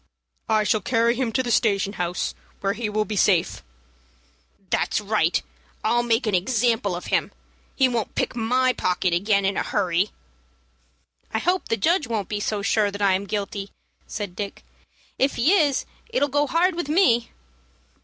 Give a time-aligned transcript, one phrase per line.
[0.49, 3.63] "I shall carry him to the station house, where he will be safe."
[4.71, 5.39] "That's right,
[5.83, 7.31] I'll make an example of him.
[7.75, 10.09] He won't pick my pocket again in a hurry."
[11.31, 13.69] "I hope the judge won't be so sure that I am guilty,"
[14.07, 14.63] said Dick.
[15.19, 17.29] "If he is, it'll go hard with me."